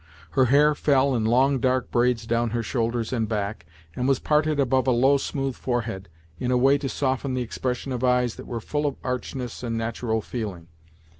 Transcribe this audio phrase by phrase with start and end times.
[0.31, 4.59] Her hair fell in long dark braids down her shoulders and back, and was parted
[4.59, 8.47] above a low smooth forehead, in a way to soften the expression of eyes that
[8.47, 10.69] were full of archness and natural feeling.